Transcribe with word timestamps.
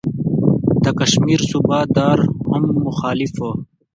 د 0.83 0.85
کشمیر 0.99 1.41
صوبه 1.49 1.79
دار 1.97 2.19
هم 2.49 2.63
مخالف 2.85 3.33
وو. 3.41 3.51